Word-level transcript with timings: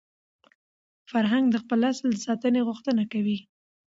فرهنګ 1.11 1.45
د 1.51 1.55
خپل 1.63 1.79
اصل 1.91 2.07
د 2.11 2.17
ساتني 2.27 2.61
غوښتنه 2.67 3.03
کوي. 3.11 3.37